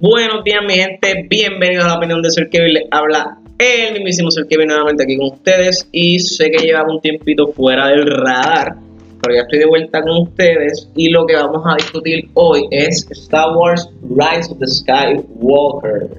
Buenos 0.00 0.44
días 0.44 0.60
mi 0.64 0.74
gente, 0.74 1.26
bienvenidos 1.28 1.84
a 1.86 1.88
la 1.88 1.96
opinión 1.96 2.22
de 2.22 2.30
Sir 2.30 2.48
Kevin, 2.48 2.74
les 2.74 2.84
habla 2.92 3.36
el 3.58 3.94
mismísimo 3.94 4.30
Sir 4.30 4.46
Kevin 4.46 4.68
nuevamente 4.68 5.02
aquí 5.02 5.16
con 5.16 5.32
ustedes 5.32 5.88
y 5.90 6.20
sé 6.20 6.52
que 6.52 6.64
llevaba 6.64 6.88
un 6.88 7.00
tiempito 7.00 7.48
fuera 7.48 7.88
del 7.88 8.06
radar, 8.06 8.76
pero 9.20 9.34
ya 9.34 9.40
estoy 9.40 9.58
de 9.58 9.66
vuelta 9.66 10.00
con 10.02 10.18
ustedes 10.22 10.88
y 10.94 11.08
lo 11.08 11.26
que 11.26 11.34
vamos 11.34 11.64
a 11.66 11.74
discutir 11.74 12.28
hoy 12.34 12.68
es 12.70 13.08
Star 13.10 13.56
Wars 13.56 13.90
Rise 14.02 14.52
of 14.52 14.60
the 14.60 14.68
Skywalker. 14.68 16.10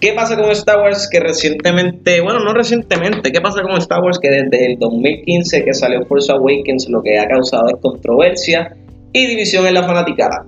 ¿Qué 0.00 0.12
pasa 0.14 0.36
con 0.36 0.50
Star 0.50 0.80
Wars 0.80 1.08
que 1.08 1.20
recientemente, 1.20 2.20
bueno, 2.20 2.40
no 2.40 2.52
recientemente, 2.52 3.30
qué 3.30 3.40
pasa 3.40 3.62
con 3.62 3.78
Star 3.78 4.02
Wars 4.02 4.18
que 4.18 4.30
desde 4.30 4.66
el 4.66 4.80
2015 4.80 5.64
que 5.64 5.74
salió 5.74 6.04
Force 6.06 6.32
Awakens 6.32 6.88
lo 6.88 7.00
que 7.04 7.20
ha 7.20 7.28
causado 7.28 7.68
es 7.68 7.76
controversia 7.80 8.74
y 9.12 9.26
división 9.26 9.64
en 9.68 9.74
la 9.74 9.84
fanaticada? 9.84 10.44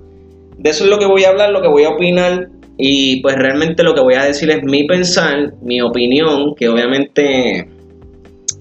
De 0.63 0.69
eso 0.69 0.85
es 0.85 0.89
lo 0.89 0.97
que 0.97 1.05
voy 1.05 1.25
a 1.25 1.29
hablar, 1.29 1.51
lo 1.51 1.61
que 1.61 1.67
voy 1.67 1.83
a 1.83 1.89
opinar 1.89 2.47
y 2.77 3.21
pues 3.21 3.35
realmente 3.35 3.83
lo 3.83 3.93
que 3.93 3.99
voy 3.99 4.13
a 4.13 4.23
decir 4.23 4.49
es 4.49 4.63
mi 4.63 4.85
pensar, 4.85 5.53
mi 5.61 5.81
opinión, 5.81 6.55
que 6.55 6.69
obviamente 6.69 7.67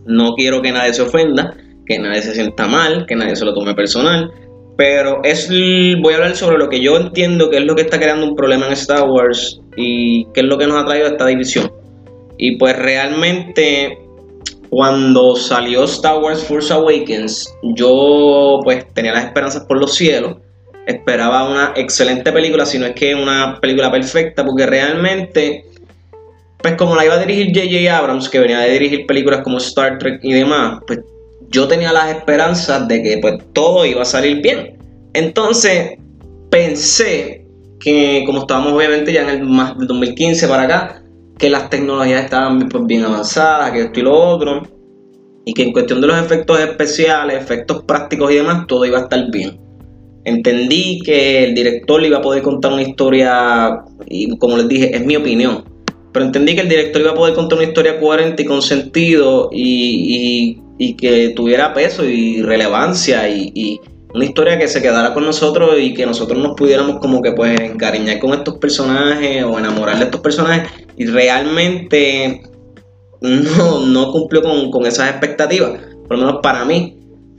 no 0.05 0.35
quiero 0.35 0.61
que 0.61 0.73
nadie 0.73 0.93
se 0.93 1.03
ofenda, 1.03 1.55
que 1.87 2.01
nadie 2.01 2.23
se 2.23 2.35
sienta 2.35 2.67
mal, 2.67 3.07
que 3.07 3.15
nadie 3.15 3.37
se 3.37 3.45
lo 3.45 3.55
tome 3.55 3.75
personal, 3.75 4.33
pero 4.77 5.21
es 5.23 5.49
voy 5.49 6.13
a 6.13 6.17
hablar 6.17 6.35
sobre 6.35 6.59
lo 6.59 6.69
que 6.69 6.81
yo 6.81 6.97
entiendo 6.97 7.51
que 7.51 7.59
es 7.59 7.65
lo 7.65 7.77
que 7.77 7.83
está 7.83 8.01
creando 8.01 8.27
un 8.27 8.35
problema 8.35 8.67
en 8.67 8.73
Star 8.73 9.09
Wars 9.09 9.61
y 9.77 10.25
qué 10.35 10.41
es 10.41 10.47
lo 10.47 10.59
que 10.59 10.67
nos 10.67 10.83
ha 10.83 10.87
traído 10.87 11.07
esta 11.07 11.27
división. 11.27 11.71
Y 12.37 12.57
pues 12.57 12.77
realmente 12.77 13.97
cuando 14.71 15.37
salió 15.37 15.85
Star 15.85 16.19
Wars 16.21 16.43
Force 16.43 16.73
Awakens, 16.73 17.55
yo 17.63 18.59
pues 18.65 18.93
tenía 18.93 19.13
las 19.13 19.27
esperanzas 19.27 19.67
por 19.67 19.79
los 19.79 19.95
cielos 19.95 20.39
esperaba 20.87 21.49
una 21.49 21.73
excelente 21.77 22.33
película, 22.33 22.67
si 22.67 22.79
no 22.79 22.87
es 22.87 22.95
que 22.95 23.15
una 23.15 23.59
película 23.61 23.91
perfecta, 23.91 24.45
porque 24.45 24.67
realmente, 24.67 25.65
pues 26.59 26.75
como 26.75 26.97
la 26.97 27.05
iba 27.05 27.15
a 27.15 27.25
dirigir 27.25 27.49
J.J. 27.55 27.97
Abrams, 27.97 28.29
que 28.29 28.39
venía 28.41 28.61
de 28.61 28.73
dirigir 28.73 29.07
películas 29.07 29.43
como 29.43 29.59
Star 29.59 29.99
Trek 29.99 30.21
y 30.23 30.33
demás, 30.33 30.81
pues 30.87 31.01
yo 31.49 31.69
tenía 31.69 31.93
las 31.93 32.11
esperanzas 32.11 32.89
de 32.89 33.03
que 33.03 33.19
pues 33.19 33.35
todo 33.53 33.85
iba 33.85 34.03
a 34.03 34.07
salir 34.07 34.41
bien. 34.43 34.79
Entonces 35.13 35.99
pensé 36.51 37.47
que 37.79 38.23
como 38.27 38.41
estábamos 38.41 38.73
obviamente 38.73 39.13
ya 39.13 39.23
en 39.23 39.29
el 39.29 39.43
más 39.43 39.77
del 39.77 39.89
2015 39.89 40.49
para 40.49 40.63
acá, 40.63 41.03
que 41.39 41.51
las 41.51 41.69
tecnologías 41.71 42.25
estaban 42.25 42.69
pues, 42.69 42.87
bien 42.87 43.05
avanzadas, 43.05 43.73
que 43.73 43.83
esto 43.83 44.01
y 44.01 44.03
lo 44.05 44.15
otro, 44.15 44.63
y 45.45 45.53
que 45.53 45.65
en 45.65 45.73
cuestión 45.73 46.01
de 46.01 46.07
los 46.07 46.19
efectos 46.19 46.61
especiales, 46.61 47.37
efectos 47.43 47.83
prácticos 47.83 48.31
y 48.31 48.37
demás, 48.37 48.67
todo 48.67 48.87
iba 48.87 48.99
a 48.99 49.03
estar 49.03 49.31
bien. 49.31 49.61
Entendí 50.25 51.01
que 51.05 51.45
el 51.45 51.55
director 51.55 52.01
le 52.01 52.09
iba 52.09 52.19
a 52.19 52.23
poder 52.23 52.43
contar 52.43 52.73
una 52.73 52.83
historia, 52.83 53.83
y 54.07 54.37
como 54.39 54.57
les 54.57 54.69
dije, 54.69 54.95
es 54.95 55.05
mi 55.05 55.17
opinión, 55.17 55.65
pero 56.13 56.27
entendí 56.27 56.55
que 56.55 56.61
el 56.61 56.69
director 56.69 57.01
iba 57.03 57.13
a 57.13 57.15
poder 57.15 57.35
contar 57.35 57.59
una 57.59 57.67
historia 57.67 57.99
coherente 57.99 58.43
y 58.43 58.47
con 58.47 58.63
sentido 58.63 59.49
y, 59.53 60.61
que 60.99 61.33
tuviera 61.37 61.73
peso 61.75 62.05
y 62.05 62.43
relevancia 62.43 63.29
y, 63.29 63.81
una 64.15 64.27
historia 64.27 64.59
que 64.59 64.69
se 64.69 64.83
quedara 64.83 65.15
con 65.15 65.25
nosotros 65.25 65.77
y 65.81 65.95
que 65.95 66.05
nosotros 66.05 66.39
nos 66.39 66.55
pudiéramos 66.55 67.01
como 67.01 67.23
que 67.23 67.33
pues 67.33 67.59
encariñar 67.59 68.19
con 68.19 68.35
estos 68.35 68.59
personajes 68.59 69.43
o 69.43 69.59
enamorar 69.59 69.97
de 69.97 70.05
estos 70.05 70.21
personajes 70.21 70.71
y 70.99 71.07
realmente 71.07 72.43
no, 73.23 73.87
no 73.87 74.13
cumplió 74.13 74.43
con, 74.43 74.71
con 74.71 74.85
esas 74.85 75.09
expectativas, 75.11 75.81
por 76.07 76.19
lo 76.19 76.27
menos 76.27 76.41
para 76.43 76.67
mí. 76.67 76.92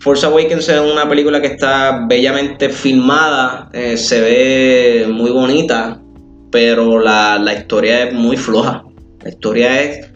Force 0.03 0.25
Awakens 0.25 0.67
es 0.67 0.81
una 0.81 1.07
película 1.07 1.39
que 1.39 1.47
está 1.47 2.05
bellamente 2.09 2.67
filmada, 2.67 3.69
eh, 3.71 3.95
se 3.95 4.19
ve 4.19 5.07
muy 5.09 5.31
bonita, 5.31 5.97
pero 6.51 6.99
la, 6.99 7.41
historia 7.57 8.03
es 8.03 8.13
muy 8.13 8.35
floja. 8.35 8.83
La 9.21 9.29
historia 9.29 9.81
es 9.81 10.11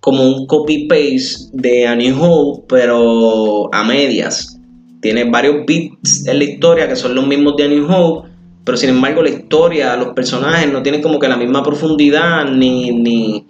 como 0.00 0.26
un 0.26 0.46
copy-paste 0.46 1.50
de 1.52 1.86
A 1.86 1.94
New 1.94 2.16
Hope, 2.18 2.64
pero 2.66 3.68
a 3.74 3.84
medias. 3.84 4.58
Tiene 5.02 5.24
varios 5.24 5.66
beats 5.66 6.26
en 6.26 6.38
la 6.38 6.44
historia 6.44 6.88
que 6.88 6.96
son 6.96 7.14
los 7.14 7.26
mismos 7.26 7.56
de 7.58 7.64
A 7.64 7.68
New 7.68 7.86
Hope, 7.92 8.30
pero 8.64 8.78
sin 8.78 8.88
embargo 8.88 9.22
la 9.22 9.28
historia, 9.28 9.96
los 9.96 10.14
personajes 10.14 10.72
no 10.72 10.82
tienen 10.82 11.02
como 11.02 11.18
que 11.18 11.28
la 11.28 11.36
misma 11.36 11.62
profundidad, 11.62 12.46
ni, 12.46 12.90
ni, 12.90 13.46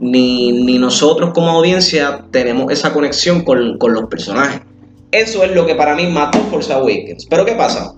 ni, 0.00 0.78
nosotros 0.78 1.30
como 1.32 1.50
audiencia 1.50 2.24
tenemos 2.32 2.72
esa 2.72 2.92
conexión 2.92 3.42
con, 3.44 3.78
con 3.78 3.92
los 3.92 4.06
personajes. 4.06 4.62
Eso 5.10 5.42
es 5.44 5.52
lo 5.52 5.66
que 5.66 5.74
para 5.74 5.94
mí 5.94 6.06
mató 6.06 6.38
Force 6.50 6.72
Awakens. 6.72 7.26
Pero 7.26 7.44
¿qué 7.44 7.52
pasa? 7.52 7.94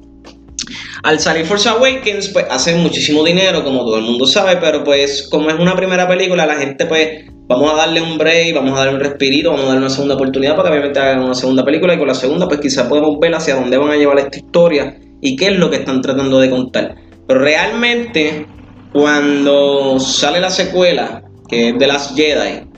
Al 1.03 1.19
salir 1.19 1.47
Force 1.47 1.69
Awakens, 1.69 2.29
pues 2.29 2.47
hace 2.51 2.75
muchísimo 2.77 3.25
dinero, 3.25 3.65
como 3.65 3.85
todo 3.85 3.99
el 3.99 4.05
mundo 4.05 4.27
sabe, 4.27 4.57
pero 4.57 4.85
pues 4.85 5.29
como 5.31 5.49
es 5.49 5.59
una 5.59 5.75
primera 5.75 6.07
película, 6.07 6.47
la 6.47 6.57
gente 6.57 6.87
pues 6.87 7.25
vamos 7.49 7.73
a 7.73 7.77
darle 7.77 8.03
un 8.03 8.19
break, 8.19 8.55
vamos 8.55 8.75
a 8.75 8.85
darle 8.85 8.95
un 8.95 9.01
respirito, 9.01 9.51
vamos 9.51 9.65
a 9.65 9.69
darle 9.69 9.81
una 9.81 9.91
segunda 9.91 10.15
oportunidad 10.15 10.57
para 10.57 10.69
que 10.69 10.75
obviamente 10.75 11.01
hagan 11.01 11.23
una 11.25 11.35
segunda 11.35 11.65
película 11.65 11.95
y 11.95 11.99
con 11.99 12.07
la 12.07 12.15
segunda 12.15 12.47
pues 12.47 12.61
quizás 12.61 12.87
podemos 12.87 13.19
ver 13.19 13.35
hacia 13.35 13.57
dónde 13.57 13.77
van 13.77 13.91
a 13.91 13.97
llevar 13.97 14.19
esta 14.19 14.39
historia 14.39 14.99
y 15.21 15.37
qué 15.37 15.47
es 15.47 15.59
lo 15.59 15.71
que 15.71 15.77
están 15.77 16.03
tratando 16.03 16.39
de 16.39 16.51
contar. 16.51 16.95
Pero 17.27 17.41
realmente 17.41 18.47
cuando 18.93 19.99
sale 19.99 20.41
la 20.41 20.51
secuela, 20.51 21.23
que 21.49 21.71
es 21.71 21.79
de 21.79 21.87
las 21.87 22.15
Jedi, 22.15 22.69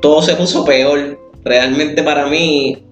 todo 0.00 0.22
se 0.22 0.34
puso 0.34 0.64
peor. 0.64 1.18
Realmente 1.44 2.02
para 2.02 2.26
mí 2.26 2.83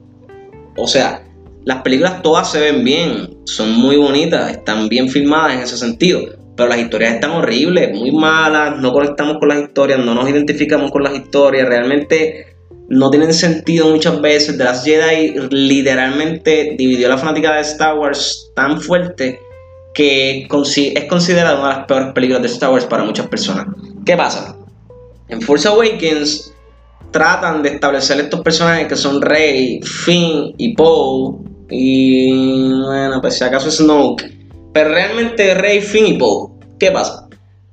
o 0.76 0.86
sea, 0.86 1.22
las 1.64 1.82
películas 1.82 2.22
todas 2.22 2.50
se 2.50 2.60
ven 2.60 2.84
bien, 2.84 3.38
son 3.44 3.72
muy 3.72 3.96
bonitas, 3.96 4.50
están 4.50 4.88
bien 4.88 5.08
filmadas 5.08 5.54
en 5.54 5.60
ese 5.60 5.76
sentido, 5.76 6.22
pero 6.56 6.68
las 6.68 6.78
historias 6.78 7.14
están 7.14 7.30
horribles, 7.30 7.96
muy 7.96 8.10
malas, 8.10 8.78
no 8.78 8.92
conectamos 8.92 9.38
con 9.38 9.48
las 9.48 9.62
historias, 9.62 9.98
no 9.98 10.14
nos 10.14 10.28
identificamos 10.28 10.90
con 10.90 11.02
las 11.02 11.14
historias, 11.14 11.68
realmente 11.68 12.46
no 12.88 13.10
tienen 13.10 13.32
sentido 13.32 13.88
muchas 13.88 14.20
veces. 14.20 14.58
The 14.58 14.64
Last 14.64 14.84
Jedi 14.84 15.34
literalmente 15.50 16.74
dividió 16.76 17.08
la 17.08 17.16
fanática 17.16 17.54
de 17.54 17.60
Star 17.62 17.96
Wars 17.96 18.50
tan 18.54 18.80
fuerte 18.80 19.40
que 19.94 20.42
es 20.42 21.04
considerada 21.04 21.58
una 21.58 21.68
de 21.68 21.76
las 21.76 21.86
peores 21.86 22.12
películas 22.12 22.42
de 22.42 22.48
Star 22.48 22.70
Wars 22.70 22.84
para 22.86 23.04
muchas 23.04 23.26
personas. 23.28 23.66
¿Qué 24.04 24.16
pasa? 24.16 24.56
En 25.28 25.40
Force 25.40 25.68
Awakens 25.68 26.52
tratan 27.12 27.62
de 27.62 27.70
establecer 27.70 28.18
estos 28.18 28.40
personajes 28.40 28.88
que 28.88 28.96
son 28.96 29.20
Rey, 29.22 29.80
Finn 29.82 30.54
y 30.58 30.74
Poe. 30.74 31.36
Y 31.70 32.82
bueno, 32.82 33.20
pues 33.20 33.38
si 33.38 33.44
acaso 33.44 33.70
Snoke. 33.70 34.30
Pero 34.72 34.90
realmente 34.90 35.54
Rey, 35.54 35.80
Finn 35.80 36.06
y 36.06 36.14
Poe. 36.14 36.48
¿Qué 36.78 36.90
pasa? 36.90 37.28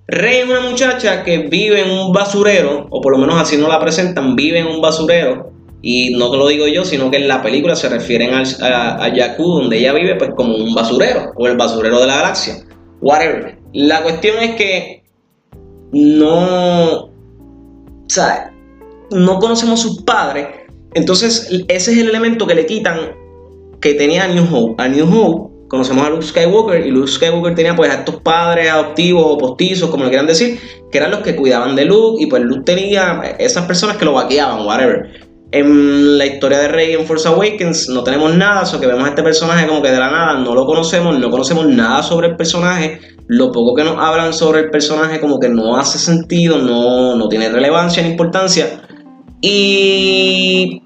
Rey 0.07 0.39
es 0.39 0.49
una 0.49 0.61
muchacha 0.61 1.23
que 1.23 1.37
vive 1.37 1.81
en 1.81 1.91
un 1.91 2.11
basurero, 2.11 2.87
o 2.89 3.01
por 3.01 3.11
lo 3.11 3.19
menos 3.19 3.39
así 3.39 3.57
no 3.57 3.67
la 3.67 3.79
presentan, 3.79 4.35
vive 4.35 4.59
en 4.59 4.67
un 4.67 4.81
basurero. 4.81 5.51
Y 5.81 6.15
no 6.17 6.29
te 6.29 6.37
lo 6.37 6.47
digo 6.47 6.67
yo, 6.67 6.83
sino 6.83 7.09
que 7.09 7.17
en 7.17 7.27
la 7.27 7.41
película 7.41 7.75
se 7.75 7.87
refieren 7.89 8.33
a, 8.33 8.41
a, 8.41 9.15
Jakku, 9.15 9.43
donde 9.43 9.77
ella 9.77 9.93
vive, 9.93 10.15
pues 10.15 10.31
como 10.35 10.55
un 10.55 10.73
basurero, 10.73 11.31
o 11.35 11.47
el 11.47 11.55
basurero 11.55 11.99
de 12.01 12.07
la 12.07 12.17
galaxia. 12.17 12.55
Whatever. 13.01 13.57
La 13.73 14.01
cuestión 14.03 14.37
es 14.39 14.55
que 14.55 15.03
no. 15.93 17.09
¿Sabes? 18.07 18.49
No 19.11 19.39
conocemos 19.39 19.81
sus 19.81 20.01
padres. 20.03 20.47
Entonces, 20.93 21.49
ese 21.67 21.91
es 21.91 21.97
el 21.97 22.09
elemento 22.09 22.47
que 22.47 22.55
le 22.55 22.65
quitan 22.65 23.11
que 23.81 23.93
tenía 23.93 24.25
a 24.25 24.27
New 24.27 24.45
Hope. 24.51 24.81
A 24.81 24.87
New 24.87 25.05
Hope 25.05 25.67
conocemos 25.69 26.05
a 26.05 26.09
Luke 26.09 26.25
Skywalker 26.25 26.85
y 26.85 26.91
Luke 26.91 27.07
Skywalker 27.07 27.55
tenía 27.55 27.75
pues 27.75 27.91
a 27.91 27.99
estos 27.99 28.15
padres 28.21 28.69
adoptivos 28.69 29.23
o 29.25 29.37
postizos, 29.37 29.89
como 29.89 30.03
le 30.03 30.09
quieran 30.09 30.27
decir, 30.27 30.59
que 30.91 30.97
eran 30.97 31.11
los 31.11 31.21
que 31.21 31.35
cuidaban 31.35 31.75
de 31.75 31.85
Luke 31.85 32.21
y 32.21 32.25
pues 32.25 32.43
Luke 32.43 32.63
tenía 32.65 33.21
esas 33.37 33.65
personas 33.65 33.97
que 33.97 34.05
lo 34.05 34.13
vaqueaban, 34.13 34.65
whatever. 34.65 35.29
En 35.51 36.17
la 36.19 36.27
historia 36.27 36.59
de 36.59 36.67
Rey 36.67 36.93
en 36.93 37.05
Force 37.05 37.27
Awakens 37.27 37.89
no 37.89 38.03
tenemos 38.03 38.35
nada, 38.35 38.65
solo 38.65 38.81
que 38.81 38.87
vemos 38.87 39.05
a 39.05 39.09
este 39.09 39.23
personaje 39.23 39.67
como 39.67 39.81
que 39.81 39.89
de 39.89 39.97
la 39.97 40.11
nada, 40.11 40.39
no 40.39 40.53
lo 40.53 40.65
conocemos, 40.65 41.17
no 41.17 41.31
conocemos 41.31 41.67
nada 41.67 42.03
sobre 42.03 42.27
el 42.27 42.35
personaje, 42.35 42.99
lo 43.27 43.51
poco 43.51 43.73
que 43.75 43.83
nos 43.83 43.97
hablan 43.97 44.33
sobre 44.33 44.59
el 44.59 44.69
personaje 44.69 45.19
como 45.19 45.39
que 45.39 45.49
no 45.49 45.77
hace 45.77 45.97
sentido, 45.97 46.59
no, 46.59 47.15
no 47.15 47.27
tiene 47.29 47.49
relevancia 47.49 48.03
ni 48.03 48.09
importancia 48.09 48.81
y 49.41 50.81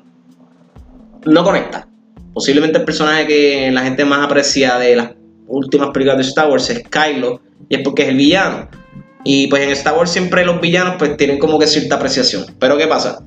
no 1.25 1.43
conecta. 1.43 1.87
Posiblemente 2.33 2.79
el 2.79 2.85
personaje 2.85 3.27
que 3.27 3.71
la 3.71 3.81
gente 3.81 4.05
más 4.05 4.25
aprecia 4.25 4.77
de 4.77 4.95
las 4.95 5.11
últimas 5.47 5.89
películas 5.91 6.17
de 6.17 6.23
Star 6.23 6.49
Wars 6.49 6.69
es 6.69 6.83
Kylo, 6.89 7.41
y 7.69 7.75
es 7.75 7.81
porque 7.83 8.03
es 8.03 8.09
el 8.09 8.17
villano. 8.17 8.69
Y 9.23 9.47
pues 9.47 9.63
en 9.63 9.69
Star 9.69 9.95
Wars 9.95 10.11
siempre 10.11 10.45
los 10.45 10.59
villanos 10.59 10.95
pues 10.97 11.15
tienen 11.15 11.39
como 11.39 11.59
que 11.59 11.67
cierta 11.67 11.95
apreciación. 11.95 12.45
Pero 12.59 12.77
¿qué 12.77 12.87
pasa? 12.87 13.23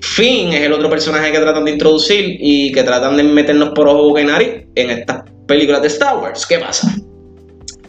Finn 0.00 0.52
es 0.52 0.62
el 0.62 0.72
otro 0.72 0.90
personaje 0.90 1.30
que 1.30 1.38
tratan 1.38 1.64
de 1.64 1.72
introducir 1.72 2.36
y 2.40 2.72
que 2.72 2.82
tratan 2.82 3.16
de 3.16 3.22
meternos 3.22 3.70
por 3.70 3.88
ojo, 3.88 4.08
boca 4.08 4.20
y 4.20 4.24
nariz 4.24 4.64
en 4.74 4.90
estas 4.90 5.22
películas 5.46 5.80
de 5.82 5.88
Star 5.88 6.18
Wars. 6.18 6.44
¿Qué 6.44 6.58
pasa? 6.58 6.92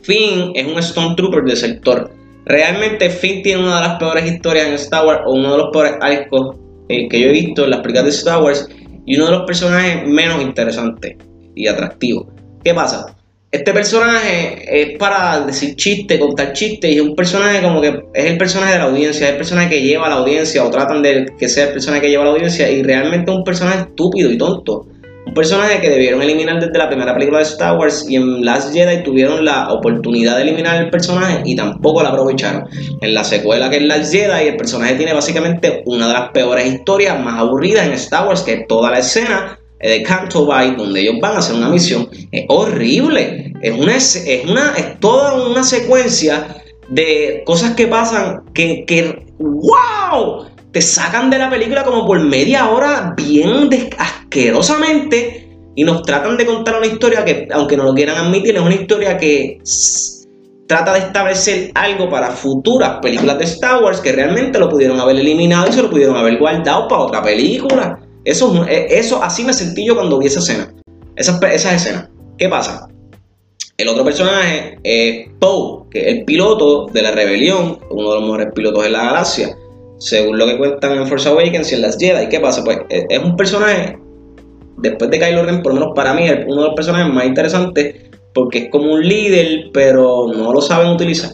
Finn 0.04 0.52
es 0.54 0.68
un 0.68 0.82
Stormtrooper 0.82 1.44
del 1.44 1.58
sector 1.58 2.12
Realmente 2.46 3.10
Finn 3.10 3.42
tiene 3.42 3.64
una 3.64 3.82
de 3.82 3.88
las 3.88 3.98
peores 3.98 4.26
historias 4.26 4.68
en 4.68 4.74
Star 4.74 5.06
Wars, 5.06 5.22
o 5.26 5.34
uno 5.34 5.52
de 5.52 5.58
los 5.58 5.70
peores 5.72 5.94
arcos 6.02 6.58
eh, 6.90 7.08
que 7.08 7.20
yo 7.20 7.28
he 7.28 7.32
visto 7.32 7.64
en 7.64 7.72
las 7.72 7.80
películas 7.80 8.06
de 8.06 8.12
Star 8.12 8.44
Wars, 8.44 8.68
y 9.06 9.16
uno 9.16 9.26
de 9.26 9.32
los 9.32 9.44
personajes 9.46 10.08
menos 10.08 10.42
interesantes 10.42 11.18
y 11.56 11.68
atractivos. 11.68 12.28
¿Qué 12.64 12.74
pasa? 12.74 13.16
este 13.54 13.72
personaje 13.72 14.82
es 14.82 14.98
para 14.98 15.42
decir 15.42 15.76
chiste, 15.76 16.20
contar 16.20 16.54
chistes, 16.54 16.92
y 16.92 16.96
es 16.96 17.02
un 17.02 17.16
personaje 17.16 17.62
como 17.62 17.82
que 17.82 18.02
es 18.16 18.26
el 18.26 18.36
personaje 18.36 18.74
de 18.74 18.80
la 18.80 18.86
audiencia, 18.86 19.28
es 19.28 19.32
el 19.34 19.38
personaje 19.38 19.70
que 19.70 19.82
lleva 19.84 20.08
a 20.08 20.10
la 20.10 20.16
audiencia, 20.16 20.66
o 20.66 20.72
tratan 20.72 21.04
de 21.04 21.28
que 21.38 21.48
sea 21.48 21.68
el 21.68 21.74
personaje 21.74 22.02
que 22.02 22.10
lleva 22.10 22.24
a 22.24 22.26
la 22.26 22.32
audiencia, 22.32 22.72
y 22.72 22.82
realmente 22.82 23.32
es 23.32 23.38
un 23.38 23.44
personaje 23.44 23.82
estúpido 23.82 24.32
y 24.32 24.40
tonto. 24.40 24.88
Un 25.26 25.34
personaje 25.34 25.80
que 25.82 25.90
debieron 25.90 26.22
eliminar 26.22 26.60
desde 26.60 26.78
la 26.78 26.90
primera 26.90 27.14
película 27.14 27.40
de 27.40 27.46
Star 27.46 27.78
Wars 27.78 28.06
y 28.08 28.18
en 28.18 28.44
Last 28.44 28.74
Jedi 28.74 29.04
tuvieron 29.04 29.46
la 29.46 29.72
oportunidad 29.72 30.36
de 30.36 30.44
eliminar 30.44 30.84
el 30.84 30.90
personaje 30.90 31.42
y 31.46 31.56
tampoco 31.56 32.04
la 32.04 32.10
aprovecharon. 32.10 32.68
En 33.02 33.14
la 33.14 33.24
secuela 33.24 33.70
que 33.70 33.78
es 33.78 33.84
Last 33.84 34.14
Jedi, 34.14 34.48
el 34.50 34.58
personaje 34.58 34.96
tiene 34.96 35.14
básicamente 35.14 35.82
una 35.86 36.08
de 36.08 36.14
las 36.14 36.30
peores 36.32 36.66
historias 36.66 37.20
más 37.20 37.40
aburridas 37.40 37.88
en 37.88 37.94
Star 37.94 38.28
Wars, 38.28 38.42
que 38.42 38.54
es 38.54 38.68
toda 38.68 38.92
la 38.92 39.00
escena 39.00 39.58
de 39.80 40.04
Canto 40.04 40.46
Bay, 40.46 40.76
donde 40.76 41.02
ellos 41.02 41.16
van 41.22 41.36
a 41.36 41.40
hacer 41.40 41.56
una 41.56 41.70
misión, 41.70 42.10
es 42.32 42.46
horrible. 42.48 43.54
Es 43.62 43.74
una, 43.74 43.96
es 43.96 44.46
una, 44.46 44.74
es 44.78 45.00
toda 45.00 45.48
una 45.48 45.64
secuencia 45.64 46.62
de 46.90 47.44
cosas 47.46 47.76
que 47.76 47.88
pasan 47.88 48.44
que, 48.54 48.86
que 48.86 49.26
¡wow! 49.40 50.46
Te 50.74 50.82
sacan 50.82 51.30
de 51.30 51.38
la 51.38 51.52
película 51.52 51.84
como 51.84 52.04
por 52.06 52.20
media 52.20 52.72
hora 52.72 53.14
bien 53.16 53.70
asquerosamente 54.00 55.48
y 55.76 55.84
nos 55.84 56.02
tratan 56.02 56.36
de 56.36 56.48
contar 56.48 56.78
una 56.78 56.88
historia 56.88 57.24
que, 57.24 57.48
aunque 57.54 57.78
no 57.78 57.84
lo 57.84 57.94
quieran 57.94 58.18
admitir, 58.18 58.56
es 58.56 58.62
una 58.62 58.74
historia 58.74 59.16
que 59.16 59.60
trata 60.68 60.94
de 60.94 61.00
establecer 61.00 61.72
algo 61.76 62.10
para 62.10 62.32
futuras 62.32 62.98
películas 63.04 63.38
de 63.38 63.44
Star 63.44 63.84
Wars 63.84 64.02
que 64.02 64.14
realmente 64.14 64.58
lo 64.58 64.68
pudieron 64.68 65.00
haber 65.00 65.18
eliminado 65.18 65.68
y 65.70 65.74
se 65.74 65.84
lo 65.84 65.92
pudieron 65.92 66.18
haber 66.18 66.40
guardado 66.40 66.88
para 66.88 67.02
otra 67.02 67.22
película. 67.22 68.00
Eso, 68.26 68.66
eh, 68.68 68.88
eso 68.90 69.22
así 69.22 69.44
me 69.44 69.54
sentí 69.54 69.86
yo 69.86 69.94
cuando 69.94 70.18
vi 70.18 70.26
esa 70.26 70.40
escena. 70.40 70.74
Esa, 71.16 71.40
esa 71.52 71.76
escena. 71.76 72.10
¿Qué 72.40 72.50
pasa? 72.50 72.88
El 73.78 73.90
otro 73.90 74.04
personaje 74.04 74.80
es 74.84 75.30
Poe, 75.40 75.84
que 75.92 76.00
es 76.00 76.08
el 76.08 76.26
piloto 76.26 76.88
de 76.88 77.02
la 77.04 77.12
rebelión, 77.12 77.78
uno 77.92 78.10
de 78.10 78.16
los 78.16 78.24
mejores 78.24 78.48
pilotos 78.56 78.84
de 78.84 78.90
la 78.90 79.04
galaxia, 79.04 79.56
según 80.04 80.38
lo 80.38 80.46
que 80.46 80.58
cuentan 80.58 80.98
en 80.98 81.08
Force 81.08 81.30
Awakens 81.30 81.72
y 81.72 81.76
en 81.76 81.82
las 81.82 81.98
Jedi. 81.98 82.28
¿Qué 82.28 82.40
pasa? 82.42 82.62
Pues 82.64 82.80
eh, 82.90 83.06
es 83.10 83.20
un 83.20 83.38
personaje, 83.38 83.98
después 84.78 85.10
de 85.10 85.18
Kylo 85.18 85.44
Ren, 85.44 85.64
por 85.64 85.74
lo 85.74 85.80
menos 85.80 85.96
para 85.96 86.14
mí, 86.14 86.28
es 86.28 86.46
uno 86.46 86.64
de 86.64 86.68
los 86.68 86.76
personajes 86.76 87.14
más 87.14 87.26
interesantes, 87.26 87.96
porque 88.34 88.60
es 88.60 88.70
como 88.70 88.94
un 88.94 89.08
líder, 89.08 89.70
pero 89.74 90.28
no 90.28 90.52
lo 90.52 90.62
saben 90.62 90.90
utilizar. 90.90 91.32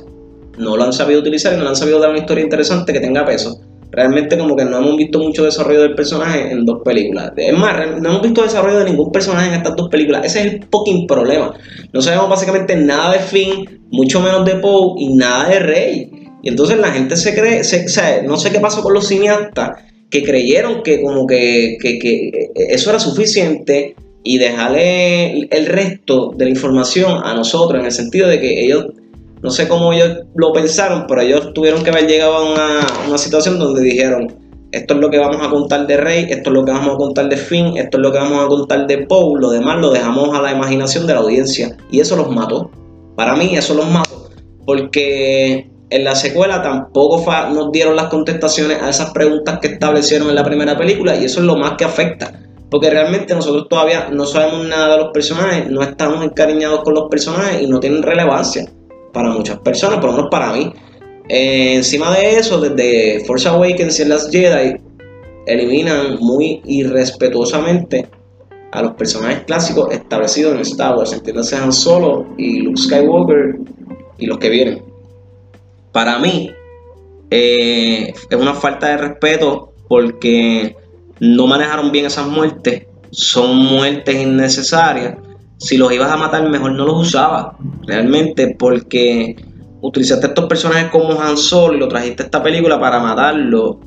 No 0.59 0.77
lo 0.77 0.83
han 0.83 0.93
sabido 0.93 1.19
utilizar 1.21 1.53
y 1.53 1.57
no 1.57 1.63
le 1.63 1.69
han 1.69 1.75
sabido 1.75 1.99
dar 1.99 2.11
una 2.11 2.19
historia 2.19 2.43
interesante 2.43 2.93
que 2.93 2.99
tenga 2.99 3.25
peso 3.25 3.59
realmente 3.91 4.37
como 4.37 4.55
que 4.55 4.65
no 4.65 4.77
hemos 4.77 4.97
visto 4.97 5.19
mucho 5.19 5.43
desarrollo 5.43 5.81
del 5.81 5.95
personaje 5.95 6.51
en 6.51 6.65
dos 6.65 6.81
películas. 6.83 7.31
Es 7.35 7.57
más, 7.57 7.99
no 7.99 8.09
hemos 8.09 8.21
visto 8.21 8.43
desarrollo 8.43 8.79
de 8.79 8.85
ningún 8.85 9.11
personaje 9.11 9.47
en 9.47 9.55
estas 9.55 9.75
dos 9.75 9.89
películas. 9.89 10.25
Ese 10.25 10.39
es 10.39 10.53
el 10.53 10.67
fucking 10.71 11.07
problema. 11.07 11.53
No 11.91 12.01
sabemos 12.01 12.29
básicamente 12.29 12.75
nada 12.75 13.13
de 13.13 13.19
Finn, 13.19 13.87
mucho 13.91 14.21
menos 14.21 14.45
de 14.45 14.55
Poe 14.55 14.93
y 14.99 15.15
nada 15.15 15.49
de 15.49 15.59
Rey. 15.59 16.08
Y 16.41 16.49
entonces 16.49 16.77
la 16.77 16.91
gente 16.91 17.17
se 17.17 17.33
cree, 17.33 17.61
o 17.61 17.63
sea, 17.63 18.21
no 18.23 18.37
sé 18.37 18.51
qué 18.51 18.59
pasó 18.59 18.81
con 18.81 18.93
los 18.93 19.07
cineastas 19.07 19.79
que 20.09 20.23
creyeron 20.23 20.83
que 20.83 21.01
como 21.01 21.27
que, 21.27 21.77
eso 22.55 22.89
era 22.89 22.99
suficiente 22.99 23.95
y 24.23 24.37
dejarle 24.37 25.47
el 25.51 25.65
resto 25.65 26.33
de 26.35 26.45
la 26.45 26.51
información 26.51 27.21
a 27.23 27.33
nosotros 27.33 27.79
en 27.79 27.85
el 27.85 27.91
sentido 27.91 28.27
de 28.27 28.39
que 28.39 28.65
ellos 28.65 28.87
no 29.41 29.51
sé 29.51 29.67
cómo 29.67 29.93
ellos 29.93 30.25
lo 30.35 30.51
pensaron, 30.51 31.05
pero 31.07 31.21
ellos 31.21 31.53
tuvieron 31.53 31.83
que 31.83 31.91
haber 31.91 32.07
llegado 32.07 32.35
a 32.35 33.05
una, 33.07 33.17
situación 33.17 33.57
donde 33.57 33.81
dijeron, 33.81 34.35
esto 34.71 34.95
es 34.95 34.99
lo 34.99 35.09
que 35.09 35.17
vamos 35.17 35.37
a 35.41 35.49
contar 35.49 35.87
de 35.87 35.95
Rey, 35.95 36.27
esto 36.29 36.49
es 36.49 36.53
lo 36.53 36.65
que 36.65 36.71
vamos 36.71 36.93
a 36.93 36.97
contar 36.97 37.29
de 37.29 37.37
Finn, 37.37 37.77
esto 37.77 37.97
es 37.97 38.03
lo 38.03 38.11
que 38.11 38.17
vamos 38.17 38.43
a 38.43 38.47
contar 38.47 38.85
de 38.85 38.97
Poe, 38.99 39.39
lo 39.39 39.51
demás 39.51 39.79
lo 39.79 39.91
dejamos 39.91 40.37
a 40.37 40.41
la 40.41 40.51
imaginación 40.51 41.07
de 41.07 41.13
la 41.13 41.19
audiencia. 41.19 41.77
Y 41.89 42.01
eso 42.01 42.17
los 42.17 42.29
mató. 42.29 42.69
Para 43.15 43.35
mí 43.37 43.55
eso 43.55 43.73
los 43.75 43.89
mató. 43.89 44.29
Porque 44.65 45.68
en 45.89 46.03
la 46.03 46.15
secuela 46.15 46.61
tampoco 46.61 47.23
nos 47.51 47.71
dieron 47.71 47.95
las 47.95 48.07
contestaciones 48.07 48.81
a 48.81 48.89
esas 48.89 49.11
preguntas 49.11 49.59
que 49.59 49.69
establecieron 49.69 50.29
en 50.29 50.35
la 50.35 50.43
primera 50.43 50.77
película 50.77 51.15
y 51.15 51.25
eso 51.25 51.39
es 51.39 51.45
lo 51.45 51.55
más 51.55 51.73
que 51.77 51.85
afecta. 51.85 52.33
Porque 52.69 52.89
realmente 52.89 53.33
nosotros 53.33 53.67
todavía 53.67 54.09
no 54.11 54.25
sabemos 54.25 54.67
nada 54.67 54.95
de 54.95 55.03
los 55.03 55.11
personajes, 55.11 55.67
no 55.69 55.81
estamos 55.81 56.23
encariñados 56.23 56.83
con 56.83 56.93
los 56.93 57.09
personajes 57.09 57.63
y 57.63 57.67
no 57.67 57.79
tienen 57.79 58.03
relevancia 58.03 58.69
para 59.11 59.29
muchas 59.29 59.57
personas, 59.59 59.97
por 59.99 60.11
lo 60.11 60.17
menos 60.17 60.29
para 60.29 60.53
mí. 60.53 60.71
Eh, 61.27 61.75
encima 61.75 62.15
de 62.15 62.35
eso, 62.35 62.61
desde 62.61 63.25
Force 63.25 63.49
Awakens 63.49 63.99
y 63.99 64.03
en 64.03 64.09
las 64.09 64.29
Jedi, 64.29 64.75
eliminan 65.47 66.17
muy 66.19 66.61
irrespetuosamente 66.65 68.07
a 68.71 68.83
los 68.83 68.91
personajes 68.93 69.39
clásicos 69.45 69.91
establecidos 69.91 70.53
en 70.53 70.59
Star 70.59 70.95
Wars, 70.95 71.11
entiéndase 71.11 71.55
Han 71.55 71.73
Solo 71.73 72.27
y 72.37 72.61
Luke 72.61 72.79
Skywalker 72.79 73.57
y 74.19 74.27
los 74.27 74.37
que 74.37 74.49
vienen. 74.49 74.88
Para 75.91 76.19
mí, 76.19 76.51
eh, 77.31 78.13
es 78.29 78.37
una 78.37 78.53
falta 78.53 78.87
de 78.87 78.97
respeto 78.97 79.73
porque 79.87 80.75
no 81.19 81.47
manejaron 81.47 81.91
bien 81.91 82.05
esas 82.05 82.27
muertes, 82.27 82.85
son 83.11 83.57
muertes 83.57 84.15
innecesarias 84.15 85.15
si 85.59 85.77
los 85.77 85.91
ibas 85.91 86.09
a 86.09 86.17
matar, 86.17 86.49
mejor 86.49 86.71
no 86.71 86.85
los 86.85 87.07
usabas. 87.07 87.55
Realmente, 87.85 88.55
porque 88.57 89.35
utilizaste 89.81 90.27
estos 90.27 90.45
personajes 90.45 90.89
como 90.89 91.19
Han 91.21 91.37
Solo 91.37 91.75
y 91.75 91.79
lo 91.79 91.87
trajiste 91.87 92.23
a 92.23 92.25
esta 92.25 92.41
película 92.41 92.79
para 92.79 92.99
matarlo, 92.99 93.79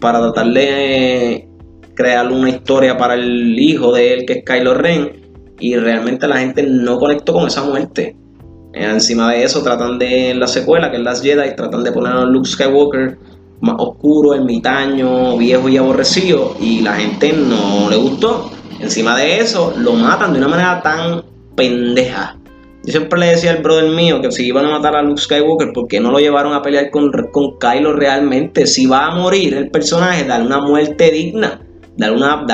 para 0.00 0.20
tratar 0.20 0.46
de 0.52 1.48
crear 1.94 2.30
una 2.30 2.50
historia 2.50 2.96
para 2.96 3.14
el 3.14 3.58
hijo 3.58 3.92
de 3.92 4.14
él, 4.14 4.26
que 4.26 4.34
es 4.34 4.44
Kylo 4.44 4.74
Ren, 4.74 5.12
y 5.58 5.74
realmente 5.76 6.28
la 6.28 6.38
gente 6.38 6.62
no 6.62 6.98
conectó 6.98 7.32
con 7.32 7.48
esa 7.48 7.64
muerte. 7.64 8.16
Eh, 8.76 8.84
encima 8.84 9.32
de 9.32 9.42
eso, 9.42 9.62
tratan 9.62 9.98
de, 9.98 10.30
en 10.30 10.40
la 10.40 10.46
secuela, 10.46 10.90
que 10.90 10.98
es 10.98 11.02
Las 11.02 11.22
Jedi, 11.22 11.56
tratan 11.56 11.82
de 11.82 11.92
poner 11.92 12.12
a 12.12 12.24
Luke 12.26 12.46
Skywalker 12.46 13.16
más 13.62 13.76
oscuro, 13.78 14.34
ermitaño, 14.34 15.38
viejo 15.38 15.70
y 15.70 15.78
aborrecido, 15.78 16.54
y 16.60 16.82
la 16.82 16.92
gente 16.92 17.32
no 17.32 17.88
le 17.88 17.96
gustó. 17.96 18.50
Encima 18.78 19.16
de 19.16 19.40
eso, 19.40 19.72
lo 19.78 19.94
matan 19.94 20.34
de 20.34 20.40
una 20.40 20.48
manera 20.48 20.82
tan 20.82 21.24
pendeja. 21.56 22.36
Yo 22.84 22.92
siempre 22.92 23.18
le 23.18 23.26
decía 23.28 23.52
al 23.52 23.62
brother 23.62 23.90
mío 23.92 24.20
que 24.20 24.30
si 24.30 24.46
iban 24.46 24.66
a 24.66 24.70
matar 24.72 24.94
a 24.94 25.02
Luke 25.02 25.22
Skywalker, 25.22 25.72
¿por 25.72 25.88
qué 25.88 25.98
no 25.98 26.10
lo 26.10 26.18
llevaron 26.18 26.52
a 26.52 26.60
pelear 26.60 26.90
con, 26.90 27.10
con 27.32 27.58
Kylo 27.58 27.94
realmente? 27.94 28.66
Si 28.66 28.84
va 28.84 29.06
a 29.06 29.14
morir 29.14 29.54
el 29.54 29.70
personaje, 29.70 30.24
dale 30.24 30.44
una 30.44 30.60
muerte 30.60 31.10
digna. 31.10 31.62
Dale 31.96 32.14
una, 32.14 32.44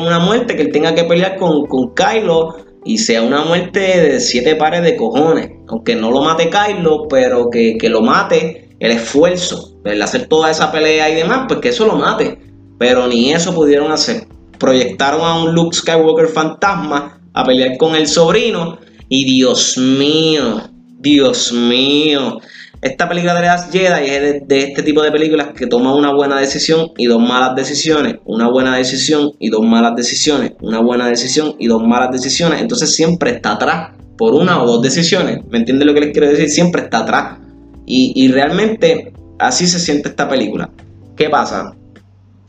una 0.00 0.18
muerte 0.20 0.56
que 0.56 0.62
él 0.62 0.72
tenga 0.72 0.94
que 0.94 1.04
pelear 1.04 1.36
con, 1.36 1.66
con 1.66 1.94
Kylo 1.94 2.56
y 2.82 2.96
sea 2.96 3.22
una 3.22 3.44
muerte 3.44 3.80
de 3.80 4.20
siete 4.20 4.56
pares 4.56 4.82
de 4.82 4.96
cojones. 4.96 5.55
Aunque 5.68 5.96
no 5.96 6.10
lo 6.10 6.22
mate 6.22 6.50
Kylo, 6.50 7.08
pero 7.08 7.50
que, 7.50 7.76
que 7.78 7.88
lo 7.88 8.02
mate 8.02 8.70
el 8.78 8.90
esfuerzo, 8.90 9.78
el 9.84 10.00
hacer 10.02 10.26
toda 10.26 10.50
esa 10.50 10.70
pelea 10.70 11.10
y 11.10 11.14
demás, 11.14 11.46
pues 11.48 11.60
que 11.60 11.68
eso 11.70 11.86
lo 11.86 11.96
mate. 11.96 12.38
Pero 12.78 13.06
ni 13.06 13.32
eso 13.32 13.54
pudieron 13.54 13.90
hacer 13.90 14.26
proyectaron 14.58 15.22
a 15.22 15.38
un 15.42 15.54
Luke 15.54 15.76
Skywalker 15.76 16.28
fantasma 16.28 17.20
a 17.32 17.44
pelear 17.44 17.76
con 17.76 17.94
el 17.94 18.06
sobrino. 18.06 18.78
Y 19.08 19.24
Dios 19.24 19.78
mío, 19.78 20.62
Dios 20.98 21.52
mío. 21.52 22.40
Esta 22.82 23.08
película 23.08 23.34
de 23.34 23.46
las 23.46 23.70
Jedi 23.70 24.10
es 24.10 24.46
de, 24.46 24.58
este 24.58 24.82
tipo 24.82 25.02
de 25.02 25.10
películas 25.10 25.48
que 25.56 25.66
toma 25.66 25.94
una 25.94 26.12
buena 26.12 26.38
decisión 26.40 26.90
y 26.96 27.06
dos 27.06 27.20
malas 27.20 27.54
decisiones. 27.54 28.16
Una 28.24 28.48
buena 28.48 28.76
decisión 28.76 29.32
y 29.38 29.48
dos 29.48 29.64
malas 29.64 29.94
decisiones. 29.96 30.52
Una 30.60 30.80
buena 30.80 31.08
decisión 31.08 31.54
y 31.58 31.68
dos 31.68 31.82
malas 31.82 32.10
decisiones. 32.10 32.60
Entonces 32.60 32.94
siempre 32.94 33.30
está 33.30 33.52
atrás 33.52 33.95
por 34.16 34.34
una 34.34 34.62
o 34.62 34.66
dos 34.66 34.82
decisiones. 34.82 35.40
¿Me 35.48 35.58
entiendes 35.58 35.86
lo 35.86 35.94
que 35.94 36.00
les 36.00 36.12
quiero 36.12 36.28
decir? 36.28 36.48
Siempre 36.48 36.82
está 36.82 37.00
atrás. 37.00 37.38
Y, 37.86 38.12
y 38.16 38.28
realmente 38.28 39.12
así 39.38 39.66
se 39.66 39.78
siente 39.78 40.08
esta 40.08 40.28
película. 40.28 40.70
¿Qué 41.16 41.28
pasa? 41.28 41.74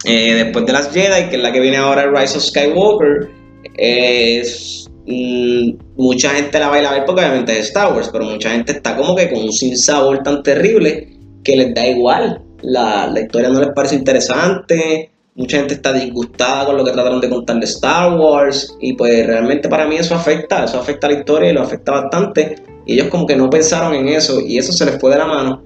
Eh, 0.05 0.33
después 0.35 0.65
de 0.65 0.73
las 0.73 0.91
Jedi, 0.91 1.29
que 1.29 1.37
es 1.37 1.41
la 1.41 1.51
que 1.51 1.59
viene 1.59 1.77
ahora, 1.77 2.09
Rise 2.11 2.37
of 2.37 2.43
Skywalker, 2.43 3.29
es, 3.75 4.89
mm, 5.05 5.71
mucha 5.97 6.29
gente 6.31 6.59
la 6.59 6.69
va 6.69 6.75
a 6.75 6.79
ir 6.79 6.85
a 6.85 6.91
ver 6.91 7.05
porque 7.05 7.21
obviamente 7.21 7.59
es 7.59 7.67
Star 7.67 7.93
Wars, 7.93 8.09
pero 8.11 8.25
mucha 8.25 8.51
gente 8.51 8.73
está 8.73 8.95
como 8.95 9.15
que 9.15 9.29
con 9.29 9.43
un 9.43 9.51
sinsabor 9.51 10.23
tan 10.23 10.43
terrible 10.43 11.17
que 11.43 11.55
les 11.55 11.73
da 11.73 11.87
igual. 11.87 12.41
La, 12.61 13.07
la 13.07 13.21
historia 13.21 13.49
no 13.49 13.59
les 13.59 13.69
parece 13.73 13.95
interesante, 13.95 15.11
mucha 15.37 15.57
gente 15.57 15.75
está 15.75 15.93
disgustada 15.93 16.65
con 16.65 16.77
lo 16.77 16.83
que 16.83 16.91
trataron 16.91 17.21
de 17.21 17.29
contar 17.29 17.59
de 17.59 17.65
Star 17.65 18.17
Wars 18.19 18.75
y 18.81 18.93
pues 18.93 19.25
realmente 19.25 19.69
para 19.69 19.87
mí 19.87 19.95
eso 19.95 20.15
afecta, 20.15 20.65
eso 20.65 20.79
afecta 20.79 21.07
a 21.07 21.11
la 21.11 21.19
historia 21.19 21.51
y 21.51 21.53
lo 21.53 21.61
afecta 21.61 21.91
bastante 21.91 22.55
y 22.85 22.93
ellos 22.93 23.07
como 23.09 23.27
que 23.27 23.35
no 23.35 23.49
pensaron 23.49 23.93
en 23.93 24.09
eso 24.09 24.39
y 24.41 24.57
eso 24.57 24.73
se 24.73 24.85
les 24.85 24.99
fue 24.99 25.11
de 25.11 25.17
la 25.17 25.25
mano. 25.25 25.63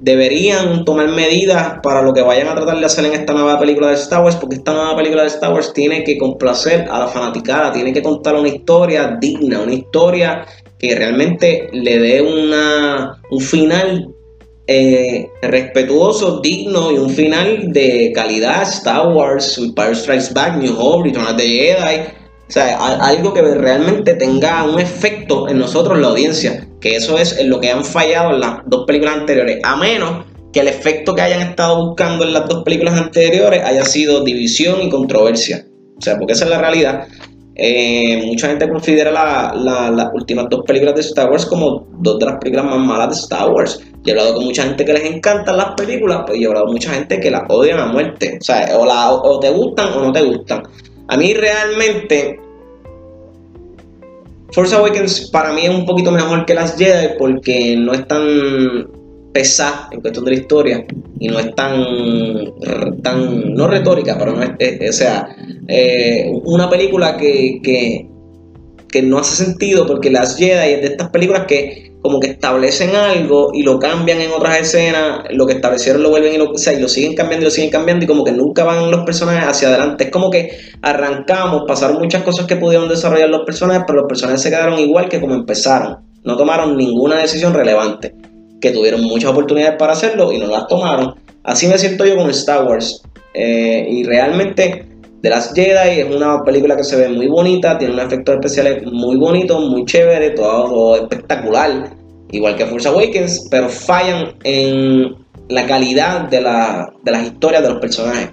Deberían 0.00 0.84
tomar 0.84 1.08
medidas 1.08 1.78
para 1.82 2.02
lo 2.02 2.12
que 2.12 2.22
vayan 2.22 2.48
a 2.48 2.54
tratar 2.54 2.78
de 2.78 2.84
hacer 2.84 3.04
en 3.04 3.12
esta 3.12 3.32
nueva 3.32 3.58
película 3.58 3.88
de 3.88 3.94
Star 3.94 4.22
Wars, 4.22 4.36
porque 4.36 4.56
esta 4.56 4.72
nueva 4.72 4.96
película 4.96 5.22
de 5.22 5.28
Star 5.28 5.52
Wars 5.52 5.72
tiene 5.72 6.04
que 6.04 6.18
complacer 6.18 6.86
a 6.90 6.98
la 6.98 7.08
fanaticada, 7.08 7.72
tiene 7.72 7.92
que 7.92 8.02
contar 8.02 8.34
una 8.34 8.48
historia 8.48 9.16
digna, 9.20 9.60
una 9.60 9.72
historia 9.72 10.44
que 10.78 10.94
realmente 10.94 11.68
le 11.72 11.98
dé 11.98 12.22
una, 12.22 13.20
un 13.30 13.40
final 13.40 14.15
eh, 14.66 15.30
respetuoso, 15.42 16.40
digno 16.40 16.90
y 16.90 16.98
un 16.98 17.10
final 17.10 17.72
de 17.72 18.12
calidad. 18.14 18.62
Star 18.62 19.08
Wars, 19.08 19.58
Empire 19.58 19.94
Strikes 19.94 20.32
Back, 20.32 20.56
New 20.56 20.74
Hope, 20.78 21.08
Return 21.08 21.26
of 21.26 21.36
the 21.36 21.46
Jedi. 21.46 22.00
O 22.48 22.52
sea, 22.52 22.76
algo 23.04 23.34
que 23.34 23.42
realmente 23.42 24.14
tenga 24.14 24.64
un 24.64 24.78
efecto 24.78 25.48
en 25.48 25.58
nosotros, 25.58 25.98
la 25.98 26.08
audiencia. 26.08 26.68
Que 26.80 26.96
eso 26.96 27.18
es 27.18 27.44
lo 27.44 27.60
que 27.60 27.70
han 27.70 27.84
fallado 27.84 28.34
en 28.34 28.40
las 28.40 28.58
dos 28.66 28.84
películas 28.86 29.16
anteriores. 29.16 29.58
A 29.64 29.76
menos 29.76 30.24
que 30.52 30.60
el 30.60 30.68
efecto 30.68 31.14
que 31.14 31.22
hayan 31.22 31.40
estado 31.40 31.86
buscando 31.86 32.24
en 32.24 32.32
las 32.32 32.48
dos 32.48 32.62
películas 32.64 33.00
anteriores 33.00 33.62
haya 33.64 33.84
sido 33.84 34.24
división 34.24 34.80
y 34.82 34.88
controversia. 34.88 35.66
O 35.98 36.00
sea, 36.00 36.18
porque 36.18 36.34
esa 36.34 36.44
es 36.44 36.50
la 36.50 36.58
realidad. 36.58 37.08
Eh, 37.58 38.22
mucha 38.26 38.48
gente 38.48 38.68
considera 38.68 39.10
las 39.10 40.08
últimas 40.12 40.46
dos 40.50 40.62
películas 40.66 40.94
de 40.94 41.00
Star 41.00 41.30
Wars 41.30 41.46
como 41.46 41.86
dos 42.00 42.18
de 42.18 42.26
las 42.26 42.36
películas 42.36 42.66
más 42.66 42.78
malas 42.78 43.08
de 43.08 43.14
Star 43.22 43.50
Wars. 43.50 43.80
Yo 44.04 44.08
he 44.08 44.10
hablado 44.10 44.34
con 44.34 44.44
mucha 44.44 44.64
gente 44.64 44.84
que 44.84 44.92
les 44.92 45.04
encantan 45.04 45.56
las 45.56 45.74
películas, 45.74 46.24
pues 46.26 46.38
yo 46.38 46.44
he 46.44 46.46
hablado 46.48 46.66
con 46.66 46.74
mucha 46.74 46.92
gente 46.92 47.18
que 47.18 47.30
las 47.30 47.42
odian 47.48 47.80
a 47.80 47.86
muerte. 47.86 48.38
O 48.40 48.44
sea, 48.44 48.76
o, 48.78 48.82
o 48.82 49.40
te 49.40 49.50
gustan 49.50 49.92
o 49.94 50.04
no 50.04 50.12
te 50.12 50.22
gustan. 50.22 50.62
A 51.08 51.16
mí 51.16 51.32
realmente 51.32 52.40
Force 54.52 54.74
Awakens 54.74 55.30
para 55.30 55.52
mí 55.52 55.62
es 55.64 55.70
un 55.70 55.86
poquito 55.86 56.10
mejor 56.10 56.44
que 56.44 56.54
las 56.54 56.76
Jedi 56.76 57.14
porque 57.18 57.76
no 57.76 57.92
es 57.92 58.06
tan 58.06 58.86
pesada 59.36 59.90
en 59.92 60.00
cuestión 60.00 60.24
de 60.24 60.30
la 60.30 60.36
historia 60.38 60.86
y 61.20 61.28
no 61.28 61.38
es 61.38 61.54
tan, 61.54 61.84
tan 63.02 63.52
no 63.52 63.68
retórica, 63.68 64.16
pero 64.18 64.32
no 64.32 64.42
es, 64.42 64.90
o 64.90 64.92
sea, 64.94 65.28
eh, 65.68 66.32
una 66.44 66.70
película 66.70 67.18
que, 67.18 67.60
que, 67.62 68.08
que, 68.90 69.02
no 69.02 69.18
hace 69.18 69.44
sentido 69.44 69.86
porque 69.86 70.10
las 70.10 70.38
Jedi 70.38 70.72
es 70.72 70.80
de 70.80 70.86
estas 70.86 71.10
películas 71.10 71.44
que 71.46 71.92
como 72.00 72.18
que 72.18 72.28
establecen 72.28 72.96
algo 72.96 73.50
y 73.52 73.62
lo 73.62 73.78
cambian 73.78 74.22
en 74.22 74.30
otras 74.30 74.58
escenas, 74.58 75.24
lo 75.32 75.46
que 75.46 75.52
establecieron 75.52 76.02
lo 76.02 76.08
vuelven 76.08 76.32
y 76.32 76.38
lo, 76.38 76.52
o 76.52 76.56
sea, 76.56 76.72
y 76.72 76.80
lo 76.80 76.88
siguen 76.88 77.14
cambiando 77.14 77.42
y 77.42 77.48
lo 77.48 77.50
siguen 77.50 77.68
cambiando 77.68 78.06
y 78.06 78.08
como 78.08 78.24
que 78.24 78.32
nunca 78.32 78.64
van 78.64 78.90
los 78.90 79.04
personajes 79.04 79.46
hacia 79.46 79.68
adelante. 79.68 80.04
Es 80.04 80.10
como 80.10 80.30
que 80.30 80.56
arrancamos, 80.80 81.64
pasaron 81.68 81.98
muchas 81.98 82.22
cosas 82.22 82.46
que 82.46 82.56
pudieron 82.56 82.88
desarrollar 82.88 83.28
los 83.28 83.44
personajes, 83.44 83.84
pero 83.86 84.00
los 84.00 84.08
personajes 84.08 84.40
se 84.40 84.48
quedaron 84.48 84.78
igual 84.78 85.10
que 85.10 85.20
como 85.20 85.34
empezaron. 85.34 85.98
No 86.24 86.36
tomaron 86.36 86.76
ninguna 86.76 87.18
decisión 87.18 87.52
relevante, 87.52 88.14
que 88.66 88.72
tuvieron 88.72 89.02
muchas 89.02 89.30
oportunidades 89.30 89.76
para 89.78 89.92
hacerlo 89.92 90.32
y 90.32 90.38
no 90.38 90.46
las 90.46 90.66
tomaron. 90.66 91.14
Así 91.44 91.68
me 91.68 91.78
siento 91.78 92.04
yo 92.04 92.16
con 92.16 92.28
Star 92.30 92.64
Wars. 92.66 93.02
Eh, 93.34 93.86
y 93.88 94.04
realmente 94.04 94.86
The 95.22 95.30
Last 95.30 95.54
Jedi 95.54 96.00
es 96.00 96.14
una 96.14 96.42
película 96.42 96.76
que 96.76 96.84
se 96.84 96.96
ve 96.96 97.08
muy 97.08 97.28
bonita, 97.28 97.78
tiene 97.78 97.94
unos 97.94 98.06
efectos 98.06 98.36
especiales 98.36 98.84
muy 98.84 99.16
bonitos, 99.16 99.64
muy 99.68 99.84
chévere, 99.84 100.30
todo, 100.30 100.96
espectacular, 100.96 101.90
igual 102.32 102.56
que 102.56 102.66
Force 102.66 102.88
Awakens, 102.88 103.46
pero 103.50 103.68
fallan 103.68 104.34
en 104.44 105.14
la 105.48 105.66
calidad 105.66 106.28
de, 106.28 106.38
de 106.38 107.12
las 107.12 107.26
historias 107.26 107.62
de 107.62 107.68
los 107.68 107.80
personajes. 107.80 108.30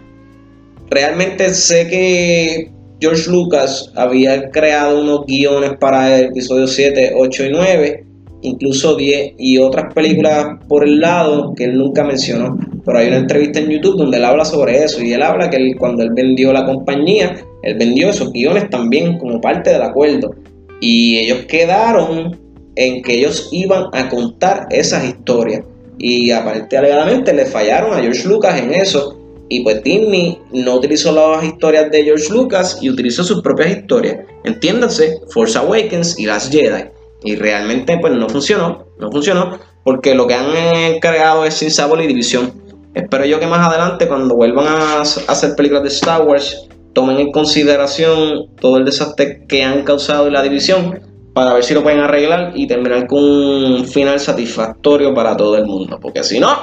Realmente 0.89 1.53
sé 1.53 1.87
que 1.87 2.71
George 2.99 3.29
Lucas 3.29 3.91
había 3.95 4.49
creado 4.51 5.01
unos 5.01 5.25
guiones 5.25 5.73
para 5.79 6.17
el 6.17 6.25
episodio 6.27 6.67
7, 6.67 7.13
8 7.15 7.45
y 7.45 7.49
9 7.51 8.12
incluso 8.43 8.95
10 8.95 9.33
y 9.38 9.57
otras 9.57 9.93
películas 9.93 10.57
por 10.67 10.83
el 10.83 11.00
lado 11.00 11.53
que 11.55 11.65
él 11.65 11.77
nunca 11.77 12.03
mencionó. 12.03 12.57
Pero 12.85 12.97
hay 12.97 13.07
una 13.07 13.17
entrevista 13.17 13.59
en 13.59 13.69
YouTube 13.69 13.97
donde 13.97 14.17
él 14.17 14.25
habla 14.25 14.45
sobre 14.45 14.83
eso 14.83 15.01
y 15.01 15.13
él 15.13 15.21
habla 15.21 15.50
que 15.50 15.75
cuando 15.77 16.03
él 16.03 16.12
vendió 16.13 16.53
la 16.53 16.65
compañía, 16.65 17.35
él 17.63 17.77
vendió 17.77 18.09
esos 18.09 18.31
guiones 18.31 18.69
también 18.69 19.17
como 19.17 19.41
parte 19.41 19.71
del 19.71 19.81
acuerdo. 19.81 20.35
Y 20.81 21.17
ellos 21.17 21.45
quedaron 21.47 22.38
en 22.75 23.01
que 23.01 23.13
ellos 23.13 23.50
iban 23.51 23.85
a 23.93 24.09
contar 24.09 24.67
esas 24.69 25.05
historias. 25.05 25.63
Y 25.97 26.31
aparentemente 26.31 26.77
alegadamente 26.77 27.33
le 27.33 27.45
fallaron 27.45 27.93
a 27.93 28.01
George 28.01 28.27
Lucas 28.27 28.59
en 28.59 28.73
eso. 28.73 29.19
Y 29.50 29.62
pues 29.62 29.83
Disney 29.83 30.39
no 30.51 30.75
utilizó 30.75 31.12
las 31.12 31.43
historias 31.43 31.91
de 31.91 32.03
George 32.03 32.33
Lucas 32.33 32.79
y 32.81 32.89
utilizó 32.89 33.23
sus 33.23 33.41
propias 33.41 33.77
historias. 33.77 34.17
Entiéndase, 34.43 35.19
Force 35.29 35.57
Awakens 35.57 36.19
y 36.19 36.25
Last 36.25 36.51
Jedi. 36.51 36.85
Y 37.23 37.35
realmente 37.35 37.97
pues 37.97 38.13
no 38.13 38.29
funcionó, 38.29 38.85
no 38.99 39.11
funcionó, 39.11 39.59
porque 39.83 40.15
lo 40.15 40.27
que 40.27 40.33
han 40.33 40.55
encargado 40.55 41.45
es 41.45 41.55
sin 41.55 41.71
sabor 41.71 42.01
y 42.01 42.07
división. 42.07 42.53
Espero 42.93 43.25
yo 43.25 43.39
que 43.39 43.47
más 43.47 43.67
adelante 43.67 44.07
cuando 44.07 44.35
vuelvan 44.35 44.67
a 44.67 45.01
hacer 45.01 45.55
películas 45.55 45.83
de 45.83 45.89
Star 45.89 46.21
Wars 46.21 46.67
tomen 46.93 47.17
en 47.19 47.31
consideración 47.31 48.55
todo 48.59 48.77
el 48.77 48.85
desastre 48.85 49.45
que 49.47 49.63
han 49.63 49.83
causado 49.83 50.27
y 50.27 50.31
la 50.31 50.43
división 50.43 50.99
para 51.33 51.53
ver 51.53 51.63
si 51.63 51.73
lo 51.73 51.81
pueden 51.81 51.99
arreglar 51.99 52.51
y 52.53 52.67
terminar 52.67 53.07
con 53.07 53.23
un 53.23 53.85
final 53.87 54.19
satisfactorio 54.19 55.13
para 55.13 55.35
todo 55.35 55.57
el 55.57 55.65
mundo. 55.65 55.99
Porque 55.99 56.23
si 56.23 56.39
no, 56.39 56.55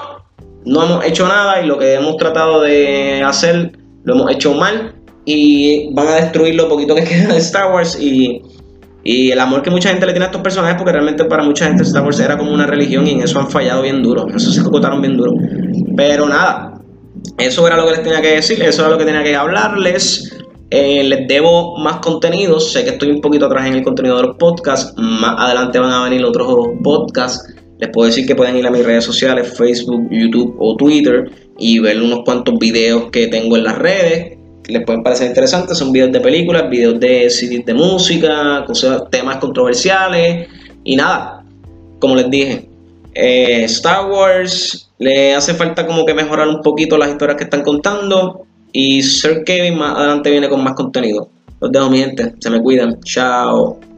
no 0.65 0.85
hemos 0.85 1.05
hecho 1.05 1.27
nada 1.27 1.61
y 1.63 1.67
lo 1.67 1.79
que 1.79 1.95
hemos 1.95 2.17
tratado 2.17 2.63
de 2.63 3.23
hacer 3.25 3.73
lo 4.05 4.15
hemos 4.15 4.31
hecho 4.31 4.55
mal 4.55 4.95
y 5.25 5.93
van 5.93 6.09
a 6.09 6.15
destruir 6.17 6.55
lo 6.55 6.69
poquito 6.69 6.95
que 6.95 7.05
queda 7.05 7.33
de 7.33 7.39
Star 7.39 7.73
Wars 7.73 7.99
y 8.01 8.43
y 9.03 9.31
el 9.31 9.41
amor 9.41 9.63
que 9.63 9.71
mucha 9.71 9.89
gente 9.89 10.05
le 10.07 10.13
tiene 10.13 10.27
a 10.27 10.29
estos 10.29 10.43
personajes, 10.43 10.77
porque 10.77 10.93
realmente 10.93 11.25
para 11.25 11.43
mucha 11.43 11.67
gente 11.67 11.83
Star 11.83 12.05
Wars 12.05 12.21
era 12.21 12.37
como 12.37 12.53
una 12.53 12.67
religión 12.67 13.07
y 13.07 13.13
en 13.13 13.23
eso 13.23 13.39
han 13.39 13.49
fallado 13.49 13.83
bien 13.83 14.03
duro. 14.03 14.29
En 14.29 14.37
eso 14.37 14.51
se 14.51 14.63
cocotaron 14.63 15.01
bien 15.01 15.17
duro. 15.17 15.35
Pero 15.97 16.29
nada, 16.29 16.81
eso 17.39 17.67
era 17.67 17.77
lo 17.77 17.87
que 17.87 17.93
les 17.93 18.03
tenía 18.03 18.21
que 18.21 18.33
decir, 18.33 18.63
eso 18.63 18.83
era 18.83 18.91
lo 18.91 18.99
que 18.99 19.05
tenía 19.05 19.23
que 19.23 19.35
hablarles. 19.35 20.37
Eh, 20.71 21.03
les 21.05 21.27
debo 21.27 21.79
más 21.79 21.97
contenidos. 21.97 22.73
Sé 22.73 22.85
que 22.85 22.91
estoy 22.91 23.11
un 23.11 23.21
poquito 23.21 23.47
atrás 23.47 23.67
en 23.67 23.75
el 23.75 23.83
contenido 23.83 24.17
de 24.17 24.23
los 24.25 24.37
podcasts. 24.37 24.93
Más 24.97 25.35
adelante 25.39 25.79
van 25.79 25.93
a 25.93 26.05
venir 26.05 26.25
otros 26.25 26.69
podcasts. 26.83 27.55
Les 27.79 27.89
puedo 27.89 28.07
decir 28.07 28.27
que 28.27 28.35
pueden 28.35 28.57
ir 28.57 28.67
a 28.67 28.71
mis 28.71 28.85
redes 28.85 29.05
sociales, 29.05 29.55
Facebook, 29.57 30.07
YouTube 30.11 30.55
o 30.59 30.77
Twitter 30.77 31.31
y 31.59 31.79
ver 31.79 32.01
unos 32.03 32.21
cuantos 32.27 32.59
videos 32.59 33.11
que 33.11 33.27
tengo 33.29 33.57
en 33.57 33.65
las 33.65 33.79
redes 33.79 34.40
les 34.71 34.85
pueden 34.85 35.03
parecer 35.03 35.29
interesantes. 35.29 35.79
Son 35.79 35.93
videos 35.93 36.13
de 36.13 36.21
películas, 36.21 36.69
videos 36.71 36.99
de 37.01 37.29
CDs 37.31 37.65
de 37.67 37.75
música, 37.75 38.65
temas 39.11 39.37
controversiales. 39.37 40.49
Y 40.85 40.97
nada, 40.97 41.45
como 41.99 42.17
les 42.17 42.31
dije, 42.31 42.69
eh, 43.15 43.65
Star 43.65 44.11
Wars 44.11 44.91
le 44.99 45.35
hace 45.35 45.55
falta 45.55 45.87
como 45.87 46.05
que 46.05 46.15
mejorar 46.15 46.49
un 46.49 46.63
poquito 46.63 46.97
las 46.97 47.11
historias 47.11 47.37
que 47.37 47.45
están 47.45 47.63
contando. 47.63 48.47
Y 48.73 49.03
Sir 49.03 49.45
Kevin 49.45 49.79
más 49.79 49.97
adelante 49.97 50.31
viene 50.31 50.49
con 50.49 50.63
más 50.63 50.75
contenido. 50.75 51.29
Los 51.61 51.73
dejo, 51.73 51.91
mi 51.91 51.99
gente. 51.99 52.35
Se 52.39 52.51
me 52.51 52.63
cuidan. 52.63 53.01
Chao. 53.03 53.90